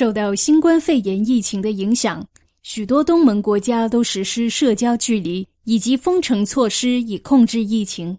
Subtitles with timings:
[0.00, 2.26] 受到新冠肺炎疫情的影响，
[2.62, 8.16] 许多东盟国家都实施社交距离以及封城措施以控制疫情。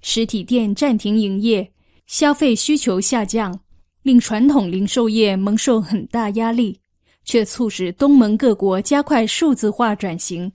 [0.00, 1.68] 实体店暂停营业，
[2.06, 3.58] 消费需求下降，
[4.04, 6.78] 令传统零售业蒙受很大压力，
[7.24, 10.48] 却促使东盟各国加快数字化转型。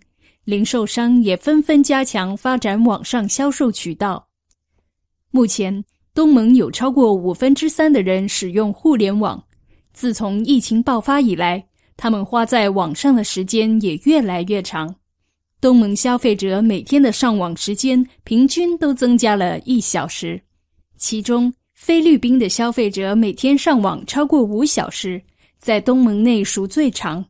[0.46, 4.26] 零售商也纷纷加强发展网上销售渠道。
[5.30, 9.44] 目前，东盟有超过五分之三的人使用互联网。
[9.94, 11.64] 自从疫情爆发以来，
[11.96, 14.94] 他们花在网上的时间也越来越长。
[15.62, 20.42] 东盟消费者每天的上网时间平均都增加了一小时，
[20.98, 25.22] 其中菲律宾的消费者每天上网超过五小时，
[25.60, 27.24] 在东盟内属最长。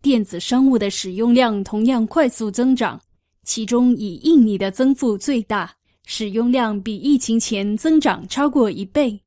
[0.00, 3.00] 电子商务的使用量同样快速增长，
[3.44, 5.72] 其中以印尼的增幅最大，
[6.06, 9.20] 使用量比疫情前增长超过一倍。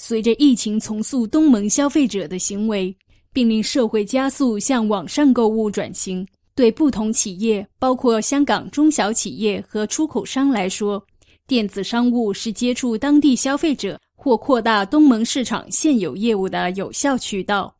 [0.00, 2.96] 随着疫情重塑东盟消费者的行为，
[3.32, 11.04] 并令社会加速向网上购物转型，对不同企业，包括香港中小企业和出口商来说，
[11.48, 17.74] 电子商务是接触当地消费者或扩大东盟市场现有业务的有效渠道。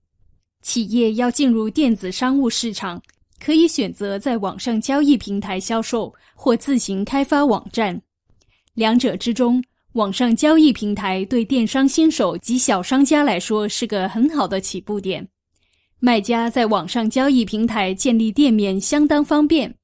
[0.62, 3.00] 企业要进入电子商务市场，
[3.38, 8.00] 可以选择在网上交易平台销售，或自行开发网站。
[8.74, 9.62] 两者之中，
[9.94, 15.26] 网上交易平台对电商新手及小商家来说是个很好的起步点。
[15.98, 19.74] 卖家在网上交易平台建立店面相当方便，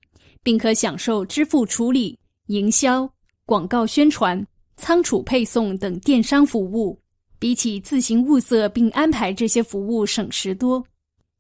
[0.42, 2.16] 并可享受支付处理、
[2.48, 3.10] 营销、
[3.46, 6.96] 广告宣传、仓储配送等电商服务，
[7.38, 10.84] 比起自行物色并安排这些服务省时多。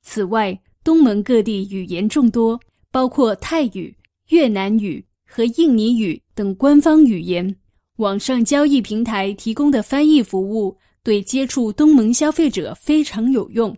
[0.02, 2.58] 此外，东盟各地语言众多，
[2.90, 3.94] 包括泰语、
[4.30, 7.54] 越南语和印尼语等官方语言。
[7.98, 13.76] 网上交易平台提供的翻译服务对接触东盟消费者非常有用。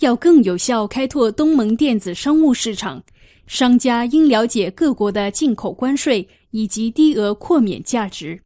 [0.00, 3.02] 要更有效开拓东盟电子商务市场，
[3.46, 8.38] 商家应了解各国的进口关税以及低额豁免价值。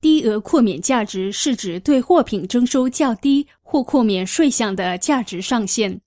[0.00, 6.00] 低额豁免价值是指对货品征收较低或豁免税项的价值上限。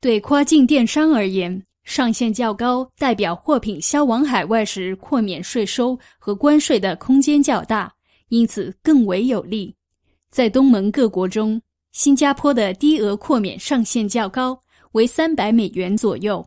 [0.00, 7.90] 对跨境电商而言，上限较高，代表货品销往海外时豁免税收和关税的空间较大，
[8.28, 9.74] 因此更为有利。
[10.30, 11.60] 在东盟各国中，
[11.92, 14.60] 新加坡的低额豁免上限较高，
[14.92, 16.46] 为三百美元左右；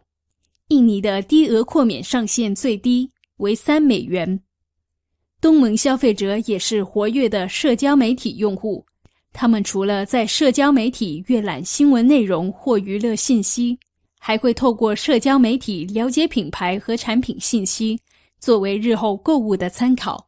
[0.67, 4.39] 印尼的低额豁免上限最低为三美元。
[5.41, 8.85] 东盟消费者也是活跃的社交媒体用户，
[9.33, 13.75] 他们除了在社交媒体阅览新闻内容或娱乐信息。
[14.23, 17.99] 还会透过社交媒体了解品牌和产品信息，
[18.39, 20.27] 作为日后购物的参考。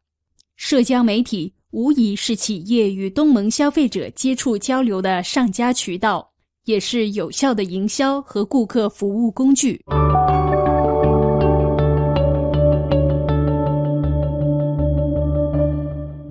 [0.56, 6.28] 社交媒体无疑是企业与东盟消费者接触交流的上佳渠道，
[6.66, 9.80] 也是有效的营销和顾客服务工具。